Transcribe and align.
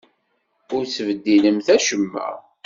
Ur 0.75 0.83
ttbeddilemt 0.85 1.67
acemma! 1.75 2.27